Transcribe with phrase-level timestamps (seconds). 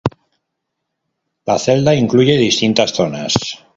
[1.45, 3.35] La Ceda incluye distintas zonas.